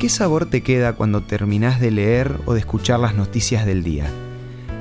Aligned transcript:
¿Qué 0.00 0.08
sabor 0.08 0.46
te 0.46 0.62
queda 0.62 0.94
cuando 0.94 1.20
terminás 1.20 1.78
de 1.78 1.90
leer 1.90 2.40
o 2.46 2.54
de 2.54 2.60
escuchar 2.60 2.98
las 3.00 3.14
noticias 3.14 3.66
del 3.66 3.84
día? 3.84 4.06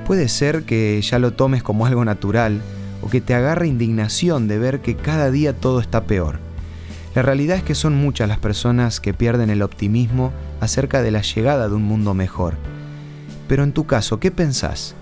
Puede 0.07 0.29
ser 0.29 0.63
que 0.63 1.01
ya 1.01 1.19
lo 1.19 1.33
tomes 1.33 1.62
como 1.62 1.85
algo 1.85 2.05
natural 2.05 2.62
o 3.01 3.10
que 3.10 3.19
te 3.19 3.33
agarre 3.33 3.67
indignación 3.67 4.47
de 4.47 4.58
ver 4.58 4.79
que 4.79 4.96
cada 4.96 5.29
día 5.29 5.51
todo 5.51 5.81
está 5.81 6.05
peor. 6.05 6.40
La 7.15 7.21
realidad 7.21 7.58
es 7.58 7.63
que 7.63 7.76
son 7.76 7.96
muchas 7.96 8.29
las 8.29 8.37
personas 8.37 9.01
que 9.01 9.13
pierden 9.13 9.49
el 9.49 9.62
optimismo 9.62 10.31
acerca 10.62 11.01
de 11.01 11.12
la 11.12 11.22
llegada 11.22 11.67
de 11.67 11.76
un 11.76 11.83
mundo 11.83 12.13
mejor. 12.13 12.54
Pero 13.49 13.65
en 13.65 13.74
tu 13.74 13.86
caso, 13.86 14.22
¿qué 14.22 14.31
pensás? 14.31 14.96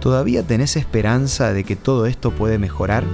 ¿Todavía 0.00 0.42
tenés 0.42 0.76
esperanza 0.76 1.54
de 1.54 1.64
que 1.64 1.76
todo 1.76 2.04
esto 2.04 2.30
puede 2.30 2.58
mejorar? 2.58 3.04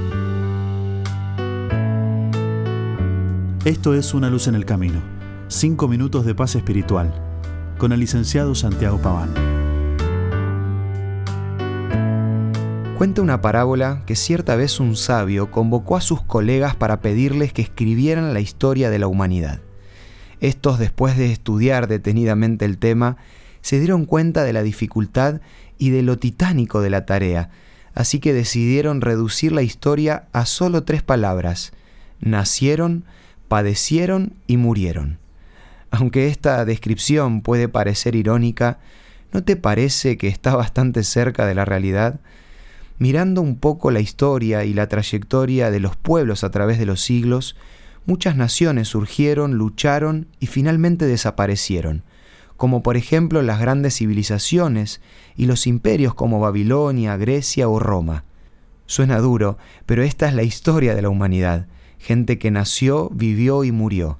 Esto 3.64 3.94
es 3.94 4.12
Una 4.12 4.28
luz 4.28 4.48
en 4.48 4.56
el 4.56 4.64
camino. 4.64 5.17
Cinco 5.50 5.88
minutos 5.88 6.26
de 6.26 6.34
paz 6.34 6.56
espiritual. 6.56 7.10
Con 7.78 7.92
el 7.92 8.00
licenciado 8.00 8.54
Santiago 8.54 9.00
Paván. 9.00 9.32
Cuenta 12.98 13.22
una 13.22 13.40
parábola 13.40 14.02
que 14.04 14.14
cierta 14.14 14.56
vez 14.56 14.78
un 14.78 14.94
sabio 14.94 15.50
convocó 15.50 15.96
a 15.96 16.02
sus 16.02 16.20
colegas 16.20 16.76
para 16.76 17.00
pedirles 17.00 17.54
que 17.54 17.62
escribieran 17.62 18.34
la 18.34 18.40
historia 18.40 18.90
de 18.90 18.98
la 18.98 19.06
humanidad. 19.06 19.60
Estos, 20.40 20.78
después 20.78 21.16
de 21.16 21.32
estudiar 21.32 21.88
detenidamente 21.88 22.66
el 22.66 22.76
tema, 22.76 23.16
se 23.62 23.78
dieron 23.78 24.04
cuenta 24.04 24.44
de 24.44 24.52
la 24.52 24.62
dificultad 24.62 25.40
y 25.78 25.88
de 25.88 26.02
lo 26.02 26.18
titánico 26.18 26.82
de 26.82 26.90
la 26.90 27.06
tarea, 27.06 27.48
así 27.94 28.20
que 28.20 28.34
decidieron 28.34 29.00
reducir 29.00 29.52
la 29.52 29.62
historia 29.62 30.28
a 30.34 30.44
solo 30.44 30.84
tres 30.84 31.02
palabras. 31.02 31.72
Nacieron, 32.20 33.06
padecieron 33.48 34.34
y 34.46 34.58
murieron. 34.58 35.18
Aunque 35.90 36.28
esta 36.28 36.64
descripción 36.64 37.42
puede 37.42 37.68
parecer 37.68 38.14
irónica, 38.14 38.78
¿no 39.32 39.42
te 39.42 39.56
parece 39.56 40.16
que 40.16 40.28
está 40.28 40.54
bastante 40.54 41.02
cerca 41.02 41.46
de 41.46 41.54
la 41.54 41.64
realidad? 41.64 42.20
Mirando 42.98 43.42
un 43.42 43.56
poco 43.56 43.90
la 43.90 44.00
historia 44.00 44.64
y 44.64 44.74
la 44.74 44.88
trayectoria 44.88 45.70
de 45.70 45.80
los 45.80 45.96
pueblos 45.96 46.44
a 46.44 46.50
través 46.50 46.78
de 46.78 46.86
los 46.86 47.00
siglos, 47.00 47.56
muchas 48.06 48.36
naciones 48.36 48.88
surgieron, 48.88 49.54
lucharon 49.54 50.28
y 50.40 50.46
finalmente 50.46 51.06
desaparecieron 51.06 52.02
como 52.58 52.82
por 52.82 52.96
ejemplo 52.96 53.40
las 53.40 53.60
grandes 53.60 53.96
civilizaciones 53.96 55.00
y 55.36 55.46
los 55.46 55.68
imperios 55.68 56.12
como 56.14 56.40
Babilonia, 56.40 57.16
Grecia 57.16 57.68
o 57.68 57.78
Roma. 57.78 58.24
Suena 58.86 59.18
duro, 59.20 59.58
pero 59.86 60.02
esta 60.02 60.26
es 60.26 60.34
la 60.34 60.42
historia 60.42 60.96
de 60.96 61.02
la 61.02 61.08
humanidad, 61.08 61.68
gente 61.98 62.38
que 62.38 62.50
nació, 62.50 63.10
vivió 63.10 63.62
y 63.62 63.70
murió. 63.70 64.18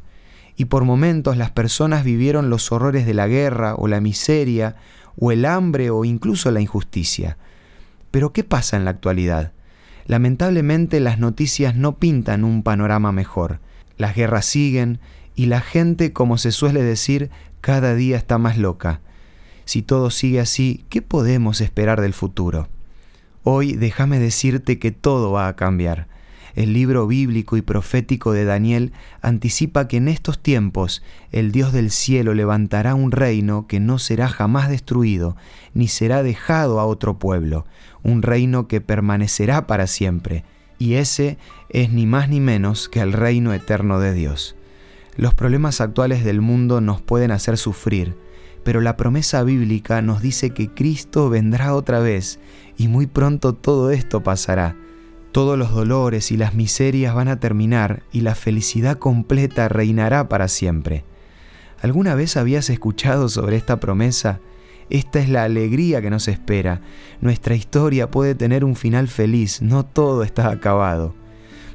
Y 0.58 0.64
por 0.64 0.84
momentos 0.84 1.36
las 1.36 1.52
personas 1.52 2.02
vivieron 2.02 2.50
los 2.50 2.72
horrores 2.72 3.06
de 3.06 3.14
la 3.14 3.28
guerra 3.28 3.76
o 3.76 3.86
la 3.86 4.00
miseria 4.00 4.74
o 5.16 5.30
el 5.30 5.44
hambre 5.44 5.90
o 5.90 6.04
incluso 6.04 6.50
la 6.50 6.60
injusticia. 6.60 7.38
Pero 8.10 8.32
¿qué 8.32 8.42
pasa 8.42 8.76
en 8.76 8.84
la 8.84 8.90
actualidad? 8.90 9.52
Lamentablemente 10.06 10.98
las 10.98 11.20
noticias 11.20 11.76
no 11.76 11.98
pintan 11.98 12.42
un 12.42 12.64
panorama 12.64 13.12
mejor. 13.12 13.60
Las 13.98 14.16
guerras 14.16 14.46
siguen 14.46 14.98
y 15.36 15.46
la 15.46 15.60
gente, 15.60 16.12
como 16.12 16.38
se 16.38 16.50
suele 16.50 16.82
decir, 16.82 17.30
cada 17.60 17.94
día 17.94 18.16
está 18.16 18.38
más 18.38 18.58
loca. 18.58 19.00
Si 19.64 19.82
todo 19.82 20.10
sigue 20.10 20.40
así, 20.40 20.84
¿qué 20.88 21.02
podemos 21.02 21.60
esperar 21.60 22.00
del 22.00 22.14
futuro? 22.14 22.68
Hoy 23.44 23.74
déjame 23.74 24.18
decirte 24.18 24.80
que 24.80 24.90
todo 24.90 25.30
va 25.30 25.46
a 25.46 25.54
cambiar. 25.54 26.07
El 26.58 26.72
libro 26.72 27.06
bíblico 27.06 27.56
y 27.56 27.62
profético 27.62 28.32
de 28.32 28.44
Daniel 28.44 28.90
anticipa 29.22 29.86
que 29.86 29.98
en 29.98 30.08
estos 30.08 30.42
tiempos 30.42 31.04
el 31.30 31.52
Dios 31.52 31.72
del 31.72 31.92
cielo 31.92 32.34
levantará 32.34 32.96
un 32.96 33.12
reino 33.12 33.68
que 33.68 33.78
no 33.78 34.00
será 34.00 34.28
jamás 34.28 34.68
destruido, 34.68 35.36
ni 35.72 35.86
será 35.86 36.24
dejado 36.24 36.80
a 36.80 36.84
otro 36.84 37.20
pueblo, 37.20 37.64
un 38.02 38.22
reino 38.22 38.66
que 38.66 38.80
permanecerá 38.80 39.68
para 39.68 39.86
siempre, 39.86 40.42
y 40.80 40.94
ese 40.94 41.38
es 41.68 41.92
ni 41.92 42.06
más 42.06 42.28
ni 42.28 42.40
menos 42.40 42.88
que 42.88 42.98
el 43.02 43.12
reino 43.12 43.54
eterno 43.54 44.00
de 44.00 44.12
Dios. 44.12 44.56
Los 45.16 45.34
problemas 45.34 45.80
actuales 45.80 46.24
del 46.24 46.40
mundo 46.40 46.80
nos 46.80 47.00
pueden 47.00 47.30
hacer 47.30 47.56
sufrir, 47.56 48.16
pero 48.64 48.80
la 48.80 48.96
promesa 48.96 49.44
bíblica 49.44 50.02
nos 50.02 50.22
dice 50.22 50.50
que 50.50 50.74
Cristo 50.74 51.30
vendrá 51.30 51.76
otra 51.76 52.00
vez 52.00 52.40
y 52.76 52.88
muy 52.88 53.06
pronto 53.06 53.52
todo 53.52 53.92
esto 53.92 54.24
pasará. 54.24 54.74
Todos 55.32 55.58
los 55.58 55.72
dolores 55.72 56.32
y 56.32 56.36
las 56.36 56.54
miserias 56.54 57.14
van 57.14 57.28
a 57.28 57.38
terminar 57.38 58.02
y 58.12 58.22
la 58.22 58.34
felicidad 58.34 58.98
completa 58.98 59.68
reinará 59.68 60.28
para 60.28 60.48
siempre. 60.48 61.04
¿Alguna 61.80 62.14
vez 62.14 62.36
habías 62.36 62.70
escuchado 62.70 63.28
sobre 63.28 63.56
esta 63.56 63.78
promesa? 63.78 64.40
Esta 64.90 65.20
es 65.20 65.28
la 65.28 65.44
alegría 65.44 66.00
que 66.00 66.10
nos 66.10 66.28
espera. 66.28 66.80
Nuestra 67.20 67.54
historia 67.54 68.10
puede 68.10 68.34
tener 68.34 68.64
un 68.64 68.74
final 68.74 69.08
feliz, 69.08 69.62
no 69.62 69.84
todo 69.84 70.22
está 70.22 70.50
acabado 70.50 71.14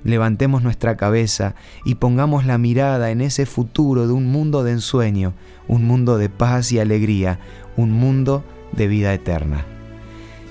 levantemos 0.03 0.63
nuestra 0.63 0.97
cabeza 0.97 1.55
y 1.85 1.95
pongamos 1.95 2.45
la 2.45 2.57
mirada 2.57 3.11
en 3.11 3.21
ese 3.21 3.45
futuro 3.45 4.07
de 4.07 4.13
un 4.13 4.27
mundo 4.27 4.63
de 4.63 4.71
ensueño, 4.71 5.33
un 5.67 5.85
mundo 5.85 6.17
de 6.17 6.29
paz 6.29 6.71
y 6.71 6.79
alegría, 6.79 7.39
un 7.77 7.91
mundo 7.91 8.43
de 8.73 8.87
vida 8.87 9.13
eterna. 9.13 9.65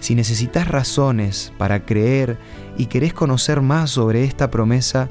Si 0.03 0.17
necesitas 0.17 0.67
razones 0.67 1.53
para 1.59 1.85
creer 1.85 2.37
y 2.77 2.87
querés 2.87 3.15
conocer 3.15 3.61
más 3.61 3.91
sobre 3.91 4.25
esta 4.25 4.51
promesa, 4.51 5.09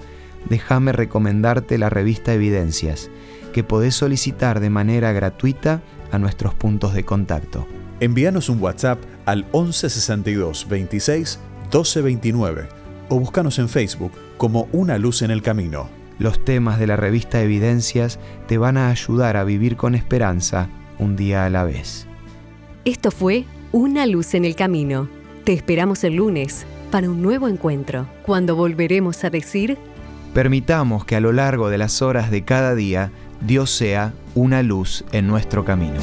déjame 0.49 0.91
recomendarte 0.91 1.77
la 1.77 1.89
revista 1.89 2.33
Evidencias, 2.33 3.09
que 3.53 3.63
podés 3.63 3.95
solicitar 3.95 4.59
de 4.59 4.69
manera 4.69 5.13
gratuita 5.13 5.81
a 6.11 6.19
nuestros 6.19 6.55
puntos 6.55 6.93
de 6.93 7.05
contacto. 7.05 7.65
Envíanos 8.01 8.49
un 8.49 8.61
WhatsApp 8.61 8.99
al 9.25 9.45
1162 9.53 10.67
26 10.67 11.39
1229 11.61 12.67
o 13.07 13.17
búscanos 13.17 13.59
en 13.59 13.69
Facebook 13.69 14.11
como 14.35 14.67
una 14.73 14.97
luz 14.97 15.21
en 15.21 15.31
el 15.31 15.41
camino. 15.41 15.89
Los 16.19 16.43
temas 16.43 16.79
de 16.79 16.87
la 16.87 16.97
revista 16.97 17.41
Evidencias 17.41 18.19
te 18.45 18.57
van 18.57 18.75
a 18.75 18.89
ayudar 18.89 19.37
a 19.37 19.45
vivir 19.45 19.77
con 19.77 19.95
esperanza 19.95 20.67
un 20.99 21.15
día 21.15 21.45
a 21.45 21.49
la 21.49 21.63
vez. 21.63 22.07
Esto 22.83 23.09
fue 23.09 23.45
Una 23.73 24.05
luz 24.05 24.33
en 24.33 24.43
el 24.43 24.57
camino. 24.57 25.07
Te 25.45 25.53
esperamos 25.53 26.03
el 26.03 26.15
lunes 26.15 26.65
para 26.91 27.09
un 27.09 27.21
nuevo 27.21 27.47
encuentro, 27.47 28.05
cuando 28.23 28.57
volveremos 28.57 29.23
a 29.23 29.29
decir... 29.29 29.77
Permitamos 30.33 31.05
que 31.05 31.15
a 31.15 31.21
lo 31.21 31.31
largo 31.31 31.69
de 31.69 31.77
las 31.77 32.01
horas 32.01 32.31
de 32.31 32.43
cada 32.43 32.75
día 32.75 33.11
Dios 33.39 33.71
sea 33.71 34.13
una 34.35 34.61
luz 34.61 35.05
en 35.13 35.27
nuestro 35.27 35.63
camino. 35.63 36.01